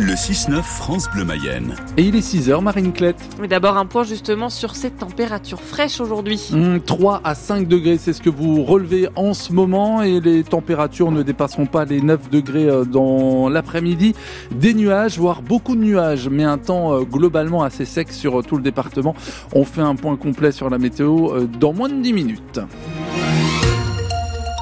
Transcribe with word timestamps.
Le 0.00 0.12
6-9 0.12 0.62
France 0.62 1.08
Bleu 1.12 1.24
Mayenne. 1.24 1.74
Et 1.96 2.02
il 2.02 2.14
est 2.14 2.20
6h, 2.20 2.62
Marine 2.62 2.92
Clette. 2.92 3.18
Mais 3.40 3.48
d'abord 3.48 3.76
un 3.76 3.84
point 3.84 4.04
justement 4.04 4.48
sur 4.48 4.76
cette 4.76 4.98
température 4.98 5.60
fraîche 5.60 6.00
aujourd'hui. 6.00 6.52
3 6.86 7.14
hum, 7.14 7.20
à 7.24 7.34
5 7.34 7.66
degrés, 7.66 7.98
c'est 7.98 8.12
ce 8.12 8.22
que 8.22 8.30
vous 8.30 8.62
relevez 8.62 9.08
en 9.16 9.34
ce 9.34 9.52
moment 9.52 10.02
et 10.02 10.20
les 10.20 10.44
températures 10.44 11.10
ne 11.10 11.24
dépasseront 11.24 11.66
pas 11.66 11.84
les 11.84 12.00
9 12.00 12.30
degrés 12.30 12.68
euh, 12.68 12.84
dans 12.84 13.48
l'après-midi. 13.48 14.14
Des 14.52 14.72
nuages, 14.72 15.18
voire 15.18 15.42
beaucoup 15.42 15.74
de 15.74 15.82
nuages, 15.82 16.28
mais 16.28 16.44
un 16.44 16.58
temps 16.58 16.94
euh, 16.94 17.00
globalement 17.00 17.64
assez 17.64 17.84
sec 17.84 18.12
sur 18.12 18.38
euh, 18.38 18.42
tout 18.42 18.56
le 18.56 18.62
département. 18.62 19.16
On 19.52 19.64
fait 19.64 19.80
un 19.80 19.96
point 19.96 20.16
complet 20.16 20.52
sur 20.52 20.70
la 20.70 20.78
météo 20.78 21.44
dans 21.46 21.72
moins 21.72 21.88
de 21.88 22.00
10 22.00 22.12
minutes. 22.12 22.60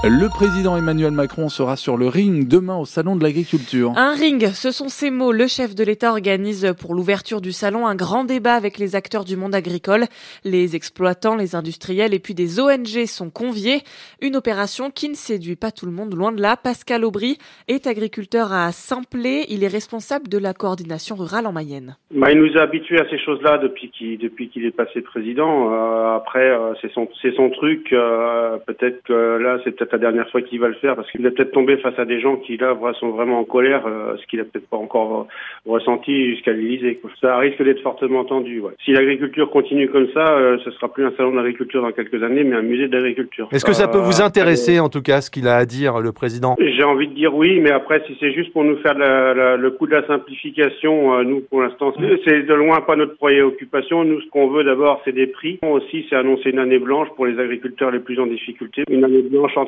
Le 0.08 0.28
président 0.28 0.76
Emmanuel 0.76 1.10
Macron 1.10 1.48
sera 1.48 1.74
sur 1.74 1.96
le 1.96 2.06
ring 2.06 2.46
demain 2.46 2.76
au 2.76 2.84
Salon 2.84 3.16
de 3.16 3.24
l'Agriculture. 3.24 3.92
Un 3.96 4.12
ring, 4.14 4.46
ce 4.52 4.70
sont 4.70 4.88
ces 4.88 5.10
mots. 5.10 5.32
Le 5.32 5.48
chef 5.48 5.74
de 5.74 5.82
l'État 5.82 6.12
organise 6.12 6.72
pour 6.80 6.94
l'ouverture 6.94 7.40
du 7.40 7.50
salon 7.50 7.88
un 7.88 7.96
grand 7.96 8.22
débat 8.22 8.54
avec 8.54 8.78
les 8.78 8.94
acteurs 8.94 9.24
du 9.24 9.36
monde 9.36 9.52
agricole. 9.52 10.04
Les 10.44 10.76
exploitants, 10.76 11.34
les 11.34 11.56
industriels 11.56 12.14
et 12.14 12.20
puis 12.20 12.34
des 12.34 12.60
ONG 12.60 13.06
sont 13.06 13.30
conviés. 13.30 13.80
Une 14.22 14.36
opération 14.36 14.92
qui 14.92 15.08
ne 15.08 15.14
séduit 15.14 15.56
pas 15.56 15.72
tout 15.72 15.86
le 15.86 15.92
monde, 15.92 16.14
loin 16.14 16.30
de 16.30 16.40
là. 16.40 16.56
Pascal 16.56 17.04
Aubry 17.04 17.38
est 17.66 17.88
agriculteur 17.88 18.52
à 18.52 18.70
Saint-Plé. 18.70 19.46
Il 19.48 19.64
est 19.64 19.68
responsable 19.68 20.28
de 20.28 20.38
la 20.38 20.54
coordination 20.54 21.16
rurale 21.16 21.48
en 21.48 21.52
Mayenne. 21.52 21.96
Bah, 22.12 22.30
il 22.30 22.38
nous 22.38 22.56
a 22.56 22.62
habitués 22.62 23.00
à 23.00 23.08
ces 23.10 23.18
choses-là 23.18 23.58
depuis 23.58 23.90
qu'il 23.90 24.18
depuis 24.18 24.50
qu'il 24.50 24.66
est 24.66 24.70
passé 24.70 25.00
président. 25.00 25.72
Euh, 25.72 26.14
après, 26.14 26.48
euh, 26.48 26.74
c'est 26.80 26.92
son 26.92 27.08
c'est 27.20 27.34
son 27.34 27.50
truc. 27.50 27.92
Euh, 27.92 28.58
peut-être 28.68 29.02
que 29.02 29.38
là, 29.38 29.58
c'est 29.64 29.72
peut-être 29.72 29.95
la 29.96 30.00
dernière 30.00 30.28
fois 30.30 30.42
qu'il 30.42 30.60
va 30.60 30.68
le 30.68 30.74
faire 30.74 30.94
parce 30.94 31.10
qu'il 31.10 31.22
va 31.22 31.30
peut-être 31.30 31.52
tomber 31.52 31.78
face 31.78 31.98
à 31.98 32.04
des 32.04 32.20
gens 32.20 32.36
qui 32.36 32.56
là 32.58 32.76
sont 33.00 33.10
vraiment 33.10 33.40
en 33.40 33.44
colère, 33.44 33.86
euh, 33.86 34.16
ce 34.20 34.26
qu'il 34.26 34.40
a 34.40 34.44
peut-être 34.44 34.68
pas 34.68 34.76
encore 34.76 35.26
ressenti 35.64 36.30
jusqu'à 36.34 36.52
l'Élysée. 36.52 37.00
Ça 37.20 37.38
risque 37.38 37.62
d'être 37.62 37.80
fortement 37.80 38.24
tendu. 38.24 38.60
Ouais. 38.60 38.72
Si 38.84 38.92
l'agriculture 38.92 39.50
continue 39.50 39.88
comme 39.88 40.08
ça, 40.12 40.36
euh, 40.36 40.58
ce 40.64 40.70
sera 40.72 40.92
plus 40.92 41.06
un 41.06 41.12
salon 41.16 41.34
d'agriculture 41.34 41.82
dans 41.82 41.92
quelques 41.92 42.22
années, 42.22 42.44
mais 42.44 42.56
un 42.56 42.62
musée 42.62 42.88
d'agriculture. 42.88 43.48
Est-ce 43.52 43.64
que 43.64 43.72
ça 43.72 43.88
peut 43.88 43.98
vous 43.98 44.20
intéresser 44.20 44.80
en 44.80 44.88
tout 44.88 45.02
cas 45.02 45.20
ce 45.20 45.30
qu'il 45.30 45.48
a 45.48 45.56
à 45.56 45.64
dire 45.64 46.00
le 46.00 46.12
président? 46.12 46.56
J'ai 46.58 46.84
envie 46.84 47.08
de 47.08 47.14
dire 47.14 47.34
oui, 47.34 47.60
mais 47.60 47.70
après 47.70 48.02
si 48.06 48.16
c'est 48.20 48.32
juste 48.32 48.52
pour 48.52 48.64
nous 48.64 48.76
faire 48.78 48.94
le 48.96 49.70
coup 49.70 49.86
de 49.86 49.92
la 49.92 50.06
simplification, 50.06 51.14
euh, 51.14 51.24
nous 51.24 51.40
pour 51.40 51.62
l'instant 51.62 51.94
c'est 52.26 52.42
de 52.42 52.54
loin 52.54 52.80
pas 52.82 52.96
notre 52.96 53.16
préoccupation. 53.16 54.04
Nous 54.04 54.20
ce 54.20 54.28
qu'on 54.28 54.48
veut 54.48 54.64
d'abord 54.64 55.00
c'est 55.04 55.12
des 55.12 55.26
prix. 55.26 55.58
Aussi 55.62 56.06
c'est 56.10 56.16
annoncer 56.16 56.50
une 56.50 56.58
année 56.58 56.78
blanche 56.78 57.08
pour 57.16 57.26
les 57.26 57.38
agriculteurs 57.38 57.90
les 57.90 58.00
plus 58.00 58.20
en 58.20 58.26
difficulté, 58.26 58.84
une 58.90 59.04
année 59.04 59.22
blanche 59.22 59.56
en 59.56 59.66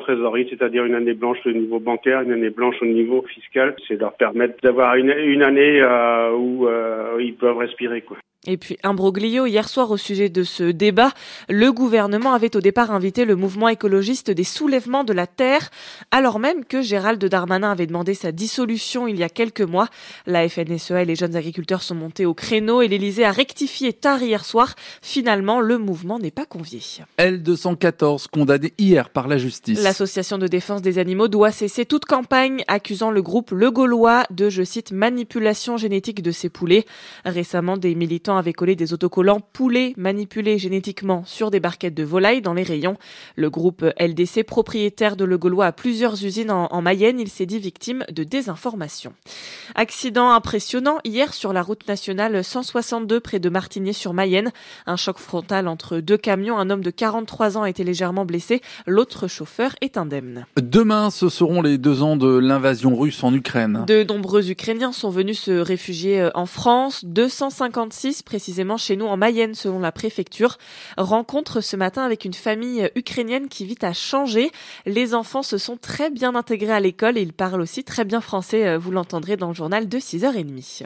c'est-à-dire 0.49 0.85
une 0.85 0.95
année 0.95 1.13
blanche 1.13 1.37
au 1.45 1.51
niveau 1.51 1.79
bancaire, 1.79 2.21
une 2.21 2.31
année 2.31 2.49
blanche 2.49 2.75
au 2.81 2.85
niveau 2.85 3.21
fiscal. 3.23 3.75
C'est 3.87 3.99
leur 3.99 4.13
permettre 4.13 4.55
d'avoir 4.61 4.95
une, 4.95 5.11
une 5.11 5.43
année 5.43 5.81
euh, 5.81 6.31
où 6.33 6.67
euh, 6.67 7.17
ils 7.19 7.35
peuvent 7.35 7.57
respirer. 7.57 8.01
Quoi. 8.01 8.17
Et 8.47 8.55
puis, 8.55 8.77
un 8.83 8.93
broglio, 8.93 9.45
hier 9.45 9.67
soir, 9.67 9.91
au 9.91 9.97
sujet 9.97 10.29
de 10.29 10.43
ce 10.43 10.63
débat, 10.63 11.11
le 11.49 11.73
gouvernement 11.73 12.33
avait 12.33 12.55
au 12.55 12.61
départ 12.61 12.89
invité 12.89 13.25
le 13.25 13.35
mouvement 13.35 13.67
écologiste 13.67 14.31
des 14.31 14.45
soulèvements 14.45 15.03
de 15.03 15.11
la 15.11 15.27
terre, 15.27 15.69
alors 16.11 16.39
même 16.39 16.63
que 16.63 16.81
Gérald 16.81 17.23
Darmanin 17.23 17.69
avait 17.69 17.85
demandé 17.85 18.13
sa 18.13 18.31
dissolution 18.31 19.09
il 19.09 19.17
y 19.17 19.23
a 19.23 19.29
quelques 19.29 19.59
mois. 19.59 19.89
La 20.25 20.47
FNSEA 20.47 21.01
et 21.01 21.05
les 21.05 21.17
jeunes 21.17 21.35
agriculteurs 21.35 21.83
sont 21.83 21.95
montés 21.95 22.25
au 22.25 22.33
créneau 22.33 22.81
et 22.81 22.87
l'Élysée 22.87 23.25
a 23.25 23.33
rectifié 23.33 23.91
tard 23.91 24.23
hier 24.23 24.45
soir. 24.45 24.73
Finalement, 25.01 25.59
le 25.59 25.77
mouvement 25.77 26.17
n'est 26.17 26.31
pas 26.31 26.45
convié. 26.45 26.79
L214, 27.17 28.27
condamné 28.31 28.73
hier 28.77 29.09
par 29.09 29.27
la 29.27 29.37
justice. 29.37 29.83
L'association 29.83 30.37
de 30.37 30.47
défense 30.47 30.81
des 30.81 30.97
animaux 30.97 31.27
doit 31.27 31.51
cesser 31.51 31.85
toute 31.85 32.05
campagne 32.05 32.63
accusant 32.69 33.11
le 33.11 33.21
groupe 33.21 33.51
Le 33.51 33.69
Gaulois 33.69 34.23
de, 34.29 34.49
je 34.49 34.63
cite, 34.63 34.93
manipulation 34.93 35.75
génétique 35.75 36.21
de 36.21 36.31
ses 36.31 36.47
poulets. 36.47 36.85
Récemment, 37.25 37.75
des 37.75 37.95
militants 37.95 38.28
avait 38.37 38.53
collé 38.53 38.75
des 38.75 38.93
autocollants 38.93 39.39
poulets 39.39 39.93
manipulés 39.97 40.57
génétiquement 40.57 41.23
sur 41.25 41.51
des 41.51 41.59
barquettes 41.59 41.93
de 41.93 42.03
volailles 42.03 42.41
dans 42.41 42.53
les 42.53 42.63
rayons. 42.63 42.97
Le 43.35 43.49
groupe 43.49 43.85
LDC, 43.99 44.43
propriétaire 44.43 45.15
de 45.15 45.25
Le 45.25 45.37
Gaulois 45.37 45.67
à 45.67 45.71
plusieurs 45.71 46.23
usines 46.23 46.51
en, 46.51 46.81
Mayenne, 46.81 47.19
il 47.19 47.29
s'est 47.29 47.45
dit 47.45 47.59
victime 47.59 48.05
de 48.11 48.23
désinformation. 48.23 49.13
Accident 49.75 50.31
impressionnant 50.31 50.99
hier 51.03 51.33
sur 51.33 51.53
la 51.53 51.61
route 51.61 51.87
nationale 51.87 52.43
162 52.43 53.19
près 53.19 53.39
de 53.39 53.49
Martigny-sur-Mayenne. 53.49 54.51
Un 54.85 54.95
choc 54.95 55.17
frontal 55.17 55.67
entre 55.67 55.99
deux 55.99 56.17
camions. 56.17 56.57
Un 56.57 56.69
homme 56.69 56.83
de 56.83 56.91
43 56.91 57.57
ans 57.57 57.63
a 57.63 57.69
été 57.69 57.83
légèrement 57.83 58.25
blessé. 58.25 58.61
L'autre 58.85 59.27
chauffeur 59.27 59.75
est 59.81 59.97
indemne. 59.97 60.45
Demain, 60.57 61.09
ce 61.09 61.29
seront 61.29 61.61
les 61.61 61.77
deux 61.77 62.01
ans 62.03 62.15
de 62.15 62.37
l'invasion 62.37 62.95
russe 62.95 63.23
en 63.23 63.33
Ukraine. 63.33 63.85
De 63.87 64.03
nombreux 64.03 64.49
Ukrainiens 64.49 64.91
sont 64.91 65.09
venus 65.09 65.39
se 65.41 65.51
réfugier 65.51 66.21
euh, 66.21 66.29
en 66.35 66.45
France. 66.45 67.05
256 67.05 68.18
précisément 68.23 68.77
chez 68.77 68.95
nous 68.95 69.05
en 69.05 69.17
Mayenne, 69.17 69.55
selon 69.55 69.79
la 69.79 69.91
préfecture. 69.91 70.57
Rencontre 70.97 71.61
ce 71.61 71.75
matin 71.75 72.03
avec 72.03 72.25
une 72.25 72.33
famille 72.33 72.89
ukrainienne 72.95 73.47
qui 73.47 73.65
vit 73.65 73.77
à 73.81 73.93
changer. 73.93 74.51
Les 74.85 75.13
enfants 75.13 75.43
se 75.43 75.57
sont 75.57 75.77
très 75.77 76.09
bien 76.09 76.35
intégrés 76.35 76.73
à 76.73 76.79
l'école 76.79 77.17
et 77.17 77.21
ils 77.21 77.33
parlent 77.33 77.61
aussi 77.61 77.83
très 77.83 78.05
bien 78.05 78.21
français, 78.21 78.77
vous 78.77 78.91
l'entendrez 78.91 79.37
dans 79.37 79.49
le 79.49 79.53
journal 79.53 79.87
de 79.87 79.97
6h30. 79.97 80.85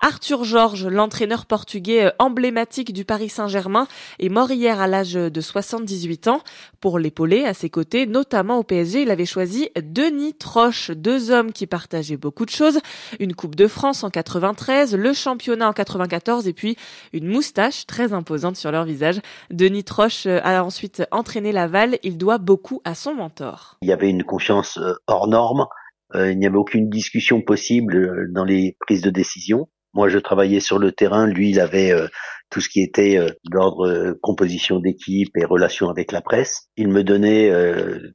Arthur 0.00 0.44
Georges, 0.44 0.86
l'entraîneur 0.86 1.46
portugais 1.46 2.06
euh, 2.06 2.10
emblématique 2.18 2.92
du 2.92 3.04
Paris 3.04 3.28
Saint-Germain, 3.28 3.86
est 4.18 4.28
mort 4.28 4.50
hier 4.50 4.80
à 4.80 4.86
l'âge 4.86 5.14
de 5.14 5.40
78 5.40 6.28
ans. 6.28 6.40
Pour 6.80 6.98
l'épauler 6.98 7.44
à 7.44 7.54
ses 7.54 7.70
côtés, 7.70 8.06
notamment 8.06 8.58
au 8.58 8.62
PSG, 8.62 9.02
il 9.02 9.10
avait 9.10 9.26
choisi 9.26 9.70
Denis 9.76 10.34
Troche, 10.34 10.90
deux 10.90 11.30
hommes 11.30 11.52
qui 11.52 11.66
partageaient 11.66 12.16
beaucoup 12.16 12.44
de 12.44 12.50
choses. 12.50 12.80
Une 13.20 13.34
Coupe 13.34 13.54
de 13.54 13.66
France 13.66 14.04
en 14.04 14.10
93, 14.10 14.94
le 14.94 15.12
championnat 15.12 15.68
en 15.68 15.72
94 15.72 16.48
et 16.48 16.52
puis 16.52 16.76
une 17.12 17.26
moustache 17.26 17.86
très 17.86 18.12
imposante 18.12 18.56
sur 18.56 18.70
leur 18.72 18.84
visage. 18.84 19.20
Denis 19.50 19.84
Troche 19.84 20.26
euh, 20.26 20.40
a 20.42 20.62
ensuite 20.62 21.04
entraîné 21.10 21.52
Laval. 21.52 21.98
Il 22.02 22.18
doit 22.18 22.38
beaucoup 22.38 22.80
à 22.84 22.94
son 22.94 23.14
mentor. 23.14 23.76
Il 23.82 23.88
y 23.88 23.92
avait 23.92 24.10
une 24.10 24.24
confiance 24.24 24.78
euh, 24.78 24.94
hors 25.06 25.28
norme. 25.28 25.66
il 26.14 26.38
n'y 26.38 26.46
avait 26.46 26.56
aucune 26.56 26.88
discussion 26.88 27.40
possible 27.42 28.32
dans 28.32 28.44
les 28.44 28.76
prises 28.80 29.02
de 29.02 29.10
décision. 29.10 29.68
Moi, 29.94 30.08
je 30.08 30.18
travaillais 30.18 30.60
sur 30.60 30.78
le 30.78 30.90
terrain. 30.90 31.26
Lui, 31.26 31.50
il 31.50 31.60
avait 31.60 31.92
euh, 31.92 32.08
tout 32.50 32.60
ce 32.60 32.68
qui 32.68 32.82
était 32.82 33.16
euh, 33.16 33.28
d'ordre 33.44 33.86
euh, 33.86 34.18
composition 34.20 34.80
d'équipe 34.80 35.30
et 35.36 35.44
relation 35.44 35.88
avec 35.88 36.10
la 36.10 36.20
presse. 36.20 36.68
Il 36.76 36.88
me 36.88 37.04
donnait 37.04 37.52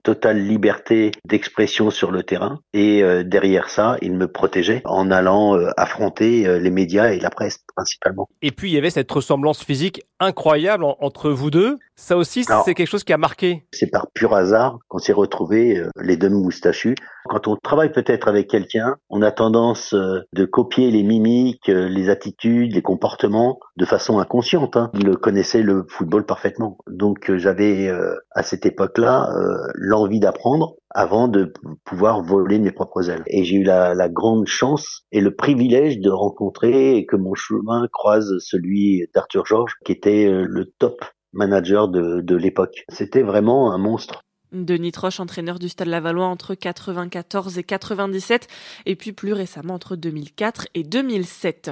totale 0.03 0.39
liberté 0.45 1.11
d'expression 1.25 1.89
sur 1.89 2.11
le 2.11 2.23
terrain. 2.23 2.59
Et 2.73 3.03
derrière 3.23 3.69
ça, 3.69 3.97
il 4.01 4.13
me 4.13 4.27
protégeait 4.27 4.81
en 4.83 5.11
allant 5.11 5.55
affronter 5.77 6.59
les 6.59 6.69
médias 6.71 7.11
et 7.11 7.19
la 7.19 7.29
presse 7.29 7.59
principalement. 7.75 8.27
Et 8.41 8.51
puis, 8.51 8.69
il 8.69 8.73
y 8.73 8.77
avait 8.77 8.89
cette 8.89 9.11
ressemblance 9.11 9.63
physique 9.63 10.01
incroyable 10.19 10.83
entre 10.83 11.29
vous 11.29 11.51
deux. 11.51 11.77
Ça 11.99 12.17
aussi, 12.17 12.43
c'est 12.43 12.73
quelque 12.73 12.87
chose 12.87 13.03
qui 13.03 13.13
a 13.13 13.17
marqué. 13.17 13.63
C'est 13.71 13.91
par 13.91 14.07
pur 14.11 14.33
hasard 14.33 14.79
qu'on 14.87 14.99
s'est 14.99 15.13
retrouvés 15.13 15.83
les 16.01 16.17
deux 16.17 16.29
moustachus. 16.29 16.95
Quand 17.25 17.47
on 17.47 17.55
travaille 17.57 17.91
peut-être 17.91 18.27
avec 18.27 18.49
quelqu'un, 18.49 18.95
on 19.09 19.21
a 19.21 19.31
tendance 19.31 19.93
de 19.93 20.45
copier 20.45 20.89
les 20.89 21.03
mimiques 21.03 21.69
euh, 21.69 21.89
les 21.89 22.09
attitudes, 22.09 22.73
les 22.73 22.81
comportements 22.81 23.59
de 23.77 23.85
façon 23.85 24.19
inconsciente. 24.19 24.77
Hein. 24.77 24.91
Il 24.93 25.09
connaissait 25.17 25.63
le 25.63 25.85
football 25.89 26.25
parfaitement. 26.25 26.77
Donc 26.87 27.29
euh, 27.29 27.37
j'avais 27.37 27.87
euh, 27.87 28.15
à 28.31 28.43
cette 28.43 28.65
époque-là 28.65 29.29
l'envie 29.75 30.19
d'apprendre 30.19 30.75
avant 30.91 31.27
de 31.27 31.53
pouvoir 31.83 32.21
voler 32.23 32.59
mes 32.59 32.71
propres 32.71 33.09
ailes. 33.09 33.23
Et 33.27 33.43
j'ai 33.43 33.57
eu 33.57 33.63
la, 33.63 34.09
grande 34.09 34.47
chance 34.47 35.03
et 35.11 35.21
le 35.21 35.35
privilège 35.35 35.99
de 35.99 36.09
rencontrer 36.09 36.95
et 36.95 37.05
que 37.05 37.15
mon 37.15 37.35
chemin 37.35 37.87
croise 37.91 38.33
celui 38.39 39.07
d'Arthur 39.13 39.45
Georges, 39.45 39.75
qui 39.85 39.91
était 39.91 40.29
le 40.29 40.65
top 40.79 41.03
manager 41.33 41.87
de 41.87 42.35
l'époque. 42.35 42.85
C'était 42.89 43.23
vraiment 43.23 43.71
un 43.71 43.77
monstre. 43.77 44.23
Denis 44.51 44.91
Troche, 44.91 45.19
entraîneur 45.19 45.59
du 45.59 45.69
Stade 45.69 45.89
Lavallois 45.89 46.25
entre 46.25 46.55
94 46.55 47.59
et 47.59 47.63
97, 47.63 48.47
et 48.87 48.95
puis 48.95 49.11
plus 49.11 49.33
récemment 49.33 49.75
entre 49.75 49.95
2004 49.95 50.67
et 50.73 50.83
2007. 50.83 51.69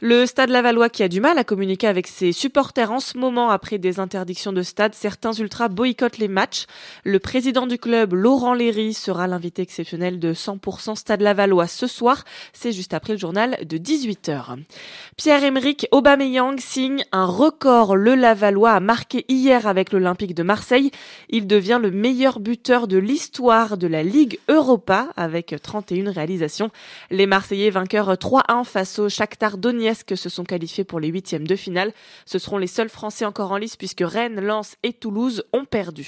Le 0.00 0.24
Stade 0.24 0.48
Lavallois 0.48 0.88
qui 0.88 1.02
a 1.02 1.08
du 1.08 1.20
mal 1.20 1.36
à 1.36 1.44
communiquer 1.44 1.86
avec 1.86 2.06
ses 2.06 2.32
supporters 2.32 2.90
en 2.90 3.00
ce 3.00 3.18
moment 3.18 3.50
après 3.50 3.76
des 3.76 4.00
interdictions 4.00 4.54
de 4.54 4.62
stade, 4.62 4.94
certains 4.94 5.32
ultras 5.32 5.68
boycottent 5.68 6.16
les 6.16 6.28
matchs. 6.28 6.64
Le 7.04 7.18
président 7.18 7.66
du 7.66 7.76
club, 7.76 8.14
Laurent 8.14 8.54
Léry, 8.54 8.94
sera 8.94 9.26
l'invité 9.26 9.60
exceptionnel 9.60 10.18
de 10.18 10.32
100% 10.32 10.96
Stade 10.96 11.20
Lavallois 11.20 11.66
ce 11.66 11.86
soir. 11.86 12.24
C'est 12.54 12.72
juste 12.72 12.94
après 12.94 13.12
le 13.12 13.18
journal 13.18 13.58
de 13.66 13.76
18h. 13.76 14.56
Pierre-Emerick 15.18 15.88
Aubameyang 15.90 16.58
signe 16.58 17.04
un 17.12 17.26
record. 17.26 17.96
Le 17.96 18.14
Lavallois 18.14 18.72
a 18.72 18.80
marqué 18.80 19.26
hier 19.28 19.66
avec 19.66 19.92
l'Olympique 19.92 20.34
de 20.34 20.42
Marseille. 20.42 20.90
Il 21.28 21.46
devient 21.46 21.80
le 21.82 21.90
meilleur 21.90 22.13
meilleur 22.14 22.38
buteur 22.38 22.86
de 22.86 22.96
l'histoire 22.96 23.76
de 23.76 23.88
la 23.88 24.04
Ligue 24.04 24.38
Europa 24.48 25.08
avec 25.16 25.52
31 25.60 26.12
réalisations. 26.12 26.70
Les 27.10 27.26
Marseillais 27.26 27.70
vainqueurs 27.70 28.12
3-1 28.12 28.62
face 28.64 29.00
au 29.00 29.08
Shakhtar 29.08 29.58
Donetsk 29.58 30.16
se 30.16 30.28
sont 30.28 30.44
qualifiés 30.44 30.84
pour 30.84 31.00
les 31.00 31.08
huitièmes 31.08 31.44
de 31.44 31.56
finale. 31.56 31.92
Ce 32.24 32.38
seront 32.38 32.58
les 32.58 32.68
seuls 32.68 32.88
Français 32.88 33.24
encore 33.24 33.50
en 33.50 33.56
lice 33.56 33.74
puisque 33.74 34.04
Rennes, 34.06 34.40
Lens 34.40 34.76
et 34.84 34.92
Toulouse 34.92 35.42
ont 35.52 35.64
perdu. 35.64 36.06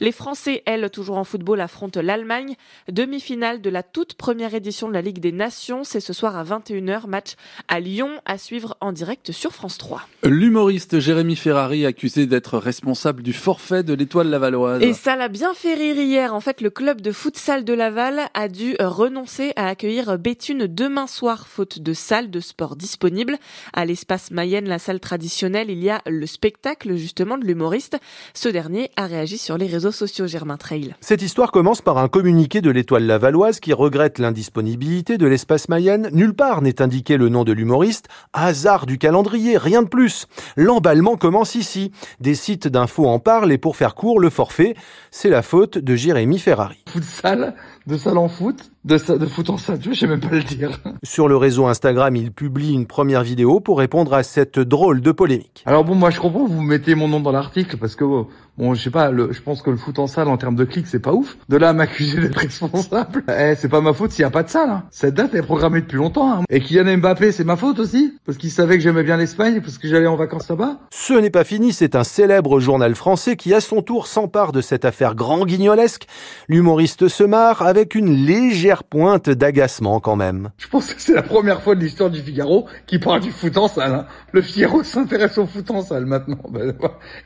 Les 0.00 0.10
Français, 0.10 0.64
elles, 0.66 0.90
toujours 0.90 1.16
en 1.16 1.22
football, 1.22 1.60
affrontent 1.60 2.02
l'Allemagne. 2.02 2.56
Demi-finale 2.90 3.60
de 3.60 3.70
la 3.70 3.84
toute 3.84 4.14
première 4.14 4.52
édition 4.52 4.88
de 4.88 4.94
la 4.94 5.00
Ligue 5.00 5.20
des 5.20 5.30
Nations. 5.30 5.84
C'est 5.84 6.00
ce 6.00 6.12
soir 6.12 6.36
à 6.36 6.42
21h. 6.42 7.06
Match 7.06 7.34
à 7.68 7.78
Lyon 7.78 8.10
à 8.24 8.36
suivre 8.36 8.76
en 8.80 8.90
direct 8.90 9.30
sur 9.30 9.52
France 9.52 9.78
3. 9.78 10.08
L'humoriste 10.24 10.98
Jérémy 10.98 11.36
Ferrari 11.36 11.86
accusé 11.86 12.26
d'être 12.26 12.58
responsable 12.58 13.22
du 13.22 13.32
forfait 13.32 13.84
de 13.84 13.94
l'étoile 13.94 14.28
lavalloise. 14.28 14.82
Et 14.82 14.92
ça 14.92 15.14
l'a 15.14 15.28
bien 15.36 15.52
fait 15.52 15.74
rire 15.74 15.98
hier. 15.98 16.34
En 16.34 16.40
fait, 16.40 16.62
le 16.62 16.70
club 16.70 17.02
de 17.02 17.12
futsal 17.12 17.62
de 17.62 17.74
Laval 17.74 18.22
a 18.32 18.48
dû 18.48 18.74
renoncer 18.80 19.52
à 19.56 19.68
accueillir 19.68 20.16
Béthune 20.18 20.66
demain 20.66 21.06
soir, 21.06 21.46
faute 21.46 21.78
de 21.78 21.92
salle 21.92 22.30
de 22.30 22.40
sport 22.40 22.74
disponible. 22.74 23.36
À 23.74 23.84
l'espace 23.84 24.30
Mayenne, 24.30 24.66
la 24.66 24.78
salle 24.78 24.98
traditionnelle, 24.98 25.68
il 25.68 25.84
y 25.84 25.90
a 25.90 26.00
le 26.06 26.24
spectacle 26.24 26.96
justement 26.96 27.36
de 27.36 27.44
l'humoriste. 27.44 27.98
Ce 28.32 28.48
dernier 28.48 28.90
a 28.96 29.04
réagi 29.04 29.36
sur 29.36 29.58
les 29.58 29.66
réseaux 29.66 29.92
sociaux, 29.92 30.26
Germain 30.26 30.56
Trail. 30.56 30.94
Cette 31.02 31.20
histoire 31.20 31.52
commence 31.52 31.82
par 31.82 31.98
un 31.98 32.08
communiqué 32.08 32.62
de 32.62 32.70
l'étoile 32.70 33.04
lavalloise 33.04 33.60
qui 33.60 33.74
regrette 33.74 34.18
l'indisponibilité 34.18 35.18
de 35.18 35.26
l'espace 35.26 35.68
Mayenne. 35.68 36.08
Nulle 36.12 36.34
part 36.34 36.62
n'est 36.62 36.80
indiqué 36.80 37.18
le 37.18 37.28
nom 37.28 37.44
de 37.44 37.52
l'humoriste. 37.52 38.08
Hasard 38.32 38.86
du 38.86 38.96
calendrier, 38.96 39.58
rien 39.58 39.82
de 39.82 39.88
plus. 39.88 40.28
L'emballement 40.56 41.16
commence 41.16 41.56
ici. 41.56 41.92
Des 42.20 42.34
sites 42.34 42.68
d'infos 42.68 43.06
en 43.06 43.18
parlent 43.18 43.52
et 43.52 43.58
pour 43.58 43.76
faire 43.76 43.94
court, 43.94 44.18
le 44.18 44.30
forfait, 44.30 44.74
c'est 45.10 45.25
la 45.30 45.42
faute 45.42 45.78
de 45.78 45.96
Jérémy 45.96 46.38
Ferrari. 46.38 46.82
Futsal, 46.88 47.54
de 47.86 47.96
salle 47.96 48.18
en 48.18 48.28
foot, 48.28 48.70
de, 48.86 49.18
de 49.18 49.26
foot 49.26 49.50
en 49.50 49.56
je 49.56 49.92
sais 49.92 50.06
même 50.06 50.20
pas 50.20 50.30
le 50.30 50.42
dire. 50.42 50.80
Sur 51.02 51.28
le 51.28 51.36
réseau 51.36 51.66
Instagram, 51.66 52.14
il 52.14 52.30
publie 52.30 52.72
une 52.72 52.86
première 52.86 53.22
vidéo 53.22 53.58
pour 53.58 53.78
répondre 53.78 54.14
à 54.14 54.22
cette 54.22 54.60
drôle 54.60 55.00
de 55.00 55.10
polémique. 55.10 55.64
Alors 55.66 55.84
bon, 55.84 55.96
moi 55.96 56.10
je 56.10 56.20
comprends, 56.20 56.46
vous 56.46 56.62
mettez 56.62 56.94
mon 56.94 57.08
nom 57.08 57.20
dans 57.20 57.32
l'article 57.32 57.76
parce 57.78 57.96
que 57.96 58.04
bon, 58.04 58.74
je 58.74 58.82
sais 58.82 58.90
pas, 58.90 59.10
le, 59.10 59.32
je 59.32 59.42
pense 59.42 59.62
que 59.62 59.70
le 59.70 59.76
foot 59.76 59.98
en 59.98 60.06
salle 60.06 60.28
en 60.28 60.36
termes 60.36 60.54
de 60.54 60.64
clics 60.64 60.86
c'est 60.86 61.00
pas 61.00 61.12
ouf. 61.12 61.36
De 61.48 61.56
là 61.56 61.70
à 61.70 61.72
m'accuser 61.72 62.20
d'être 62.20 62.36
responsable, 62.36 63.24
eh, 63.28 63.54
c'est 63.56 63.68
pas 63.68 63.80
ma 63.80 63.92
faute 63.92 64.12
s'il 64.12 64.22
y 64.22 64.24
a 64.24 64.30
pas 64.30 64.44
de 64.44 64.48
salle. 64.48 64.70
Hein. 64.70 64.84
Cette 64.90 65.14
date 65.14 65.34
est 65.34 65.42
programmée 65.42 65.80
depuis 65.80 65.96
longtemps. 65.96 66.32
Hein. 66.32 66.42
Et 66.48 66.60
Kylian 66.60 66.98
Mbappé, 66.98 67.32
c'est 67.32 67.44
ma 67.44 67.56
faute 67.56 67.80
aussi 67.80 68.14
parce 68.24 68.38
qu'il 68.38 68.50
savait 68.52 68.76
que 68.76 68.84
j'aimais 68.84 69.02
bien 69.02 69.16
l'Espagne 69.16 69.60
parce 69.60 69.78
que 69.78 69.88
j'allais 69.88 70.06
en 70.06 70.16
vacances 70.16 70.48
là-bas. 70.48 70.78
Ce 70.90 71.12
n'est 71.12 71.30
pas 71.30 71.44
fini, 71.44 71.72
c'est 71.72 71.96
un 71.96 72.04
célèbre 72.04 72.60
journal 72.60 72.94
français 72.94 73.34
qui 73.34 73.52
à 73.52 73.60
son 73.60 73.82
tour 73.82 74.06
s'empare 74.06 74.52
de 74.52 74.60
cette 74.60 74.84
affaire 74.84 75.16
grand 75.16 75.44
guignolesque. 75.44 76.06
L'humoriste 76.48 77.08
se 77.08 77.24
marre 77.24 77.62
avec 77.62 77.96
une 77.96 78.14
légère 78.14 78.75
pointe 78.84 79.30
d'agacement 79.30 80.00
quand 80.00 80.16
même. 80.16 80.50
Je 80.58 80.68
pense 80.68 80.92
que 80.92 81.00
c'est 81.00 81.14
la 81.14 81.22
première 81.22 81.62
fois 81.62 81.74
de 81.74 81.80
l'histoire 81.80 82.10
du 82.10 82.20
Figaro 82.20 82.66
qui 82.86 82.98
parle 82.98 83.20
du 83.20 83.30
foot 83.30 83.56
en 83.56 83.68
salle. 83.68 83.94
Hein. 83.94 84.06
Le 84.32 84.42
Figaro 84.42 84.82
s'intéresse 84.82 85.38
au 85.38 85.46
foot 85.46 85.70
en 85.70 85.82
salle 85.82 86.06
maintenant. 86.06 86.38
Ben, 86.56 86.74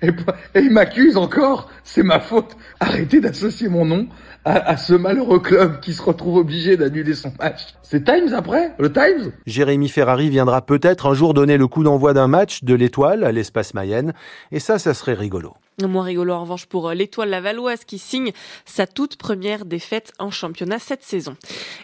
et, 0.02 0.08
et 0.08 0.60
il 0.60 0.70
m'accuse 0.70 1.16
encore, 1.16 1.68
c'est 1.84 2.02
ma 2.02 2.20
faute. 2.20 2.56
Arrêtez 2.80 3.20
d'associer 3.20 3.68
mon 3.68 3.84
nom 3.84 4.08
à, 4.44 4.70
à, 4.70 4.76
ce 4.76 4.94
malheureux 4.94 5.40
club 5.40 5.80
qui 5.80 5.92
se 5.92 6.02
retrouve 6.02 6.36
obligé 6.36 6.76
d'annuler 6.76 7.14
son 7.14 7.32
match. 7.38 7.74
C'est 7.82 8.04
Times 8.04 8.32
après? 8.34 8.72
Le 8.78 8.92
Times? 8.92 9.32
Jérémy 9.46 9.88
Ferrari 9.88 10.30
viendra 10.30 10.62
peut-être 10.62 11.06
un 11.06 11.14
jour 11.14 11.34
donner 11.34 11.56
le 11.56 11.66
coup 11.66 11.82
d'envoi 11.82 12.14
d'un 12.14 12.28
match 12.28 12.64
de 12.64 12.74
l'étoile 12.74 13.24
à 13.24 13.32
l'espace 13.32 13.74
Mayenne. 13.74 14.14
Et 14.52 14.60
ça, 14.60 14.78
ça 14.78 14.94
serait 14.94 15.14
rigolo. 15.14 15.54
Moins 15.82 16.04
rigolo 16.04 16.34
en 16.34 16.42
revanche 16.42 16.66
pour 16.66 16.90
l'étoile 16.90 17.30
lavalloise 17.30 17.84
qui 17.84 17.98
signe 17.98 18.32
sa 18.66 18.86
toute 18.86 19.16
première 19.16 19.64
défaite 19.64 20.12
en 20.18 20.30
championnat 20.30 20.78
cette 20.78 21.02
saison. 21.02 21.36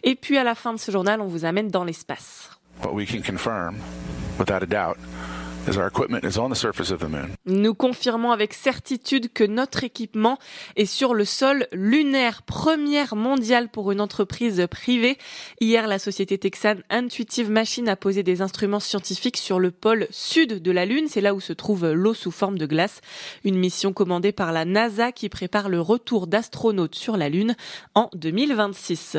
Et 0.03 0.17
puis 0.17 0.37
à 0.37 0.45
la 0.45 0.55
fin 0.55 0.75
de 0.75 0.79
ce 0.79 0.91
journal, 0.91 1.21
on 1.21 1.27
vous 1.27 1.45
amène 1.45 1.69
dans 1.69 1.85
l'espace. 1.85 2.51
We 2.93 3.07
can 3.07 3.23
confirm, 3.23 3.77
without 4.39 4.63
a 4.63 4.95
nous 7.47 7.75
confirmons 7.75 8.33
avec 8.33 8.55
certitude 8.55 9.33
que 9.33 9.45
notre 9.45 9.85
équipement 9.85 10.39
est 10.77 10.87
sur 10.87 11.15
le 11.15 11.25
sol 11.25 11.67
lunaire, 11.73 12.43
première 12.43 13.17
mondiale 13.17 13.69
pour 13.69 13.93
une 13.93 14.01
entreprise 14.01 14.67
privée. 14.71 15.19
Hier, 15.61 15.87
la 15.87 15.99
société 15.99 16.39
texane 16.39 16.83
Intuitive 16.91 17.51
Machine 17.51 17.89
a 17.89 17.97
posé 17.97 18.23
des 18.23 18.43
instruments 18.43 18.81
scientifiques 18.81 19.37
sur 19.37 19.59
le 19.59 19.71
pôle 19.71 20.07
sud 20.11 20.61
de 20.63 20.71
la 20.71 20.87
Lune. 20.87 21.07
C'est 21.09 21.21
là 21.21 21.35
où 21.35 21.41
se 21.41 21.53
trouve 21.53 21.93
l'eau 21.93 22.15
sous 22.15 22.31
forme 22.31 22.59
de 22.59 22.67
glace. 22.67 23.01
Une 23.45 23.59
mission 23.59 23.93
commandée 23.93 24.33
par 24.33 24.53
la 24.53 24.65
NASA 24.65 25.13
qui 25.13 25.29
prépare 25.29 25.69
le 25.69 25.81
retour 25.81 26.27
d'astronautes 26.27 26.95
sur 26.95 27.17
la 27.17 27.29
Lune 27.29 27.57
en 27.95 28.11
2026. 28.15 29.15